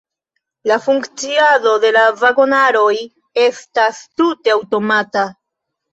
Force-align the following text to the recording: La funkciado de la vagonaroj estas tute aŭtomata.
La 0.69 0.77
funkciado 0.85 1.73
de 1.83 1.91
la 1.97 2.05
vagonaroj 2.23 2.97
estas 3.45 4.01
tute 4.23 4.55
aŭtomata. 4.55 5.27